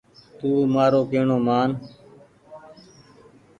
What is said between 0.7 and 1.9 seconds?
مآرو ڪيهڻو مان۔